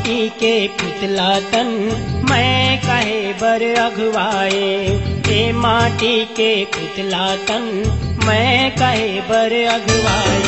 [0.00, 1.66] माटी के पुतला तन
[2.30, 4.68] मैं कहे बर अगवाए।
[5.28, 7.64] ए माटी के पुतला तन
[8.26, 10.40] मैं कहे बर अगवाए।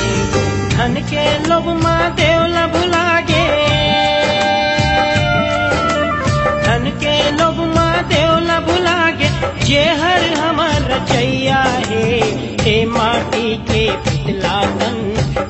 [0.72, 3.44] धन के लोभ माँ देवला भुलागे
[6.64, 9.30] धन के लोभ माँ देवला भुलागे
[9.66, 12.10] जे हर हमर रचैया है,
[12.72, 14.96] ए माटी के पुतला तन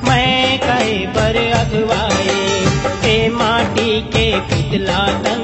[0.07, 1.22] मैं कहे बर
[3.29, 5.42] माटी के पुतला तन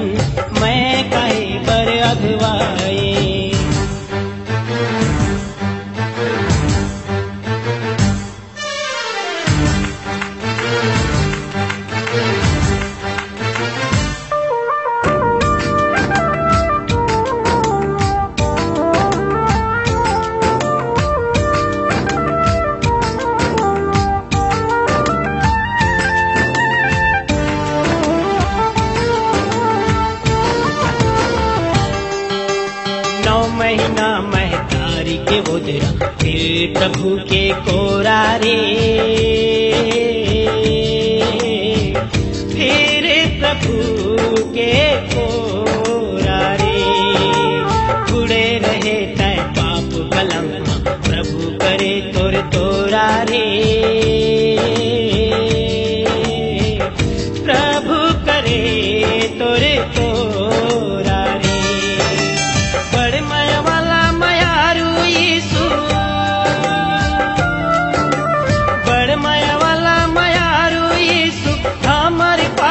[33.30, 40.19] नौ महीना महतारी के उदरा फिर प्रभु के कोरा रे।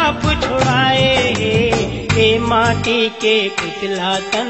[0.09, 1.35] पाप छुड़ाए
[2.13, 4.49] हे माटी के पुतला तन।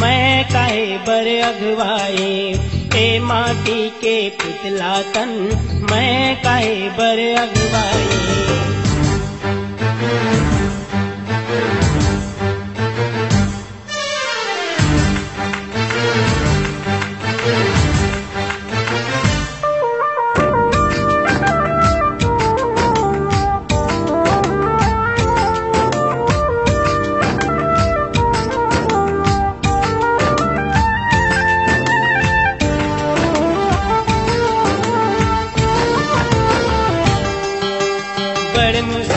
[0.00, 2.54] मैं काहे बर अगवाए
[2.94, 5.28] हे माटी के पुतला तन।
[5.92, 8.45] मैं काहे बर अगवाए?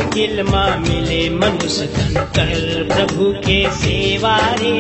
[0.10, 4.74] मुश्किल माँ मिले मनुष्य तन कर प्रभु के सेवा रे।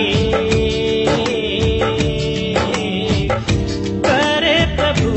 [4.05, 4.45] कर
[4.77, 5.09] प्रभु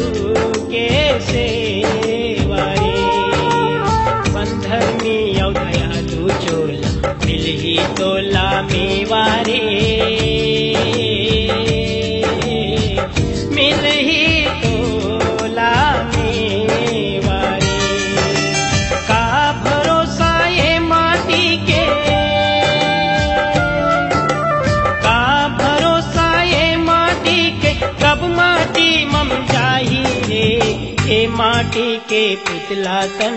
[31.36, 33.34] माटी के पुतला तन,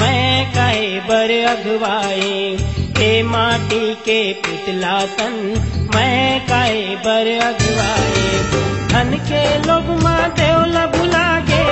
[0.00, 2.30] मैं कहे बर अगवाए।
[3.04, 5.34] ए माटी के पुतला तन,
[5.94, 8.24] मैं कहे बर अगवाए।
[8.92, 11.64] धन के लोग माँ देवला भुलागे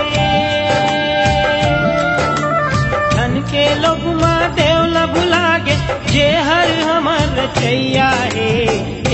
[3.17, 5.77] धन के लोग माँ देवला भुलागे
[6.13, 8.53] जे हर हमर रचैया है।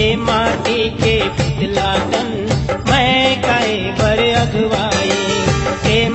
[0.03, 2.29] ए माटी के पुतला तन,
[2.91, 4.90] मैं कहे बर अगवाए ए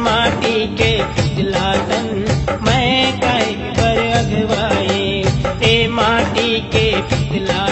[0.03, 2.07] माटी के पुतला तन
[2.67, 5.03] मैं कई पर अगवाए।
[5.71, 7.64] ए माटी के पुतला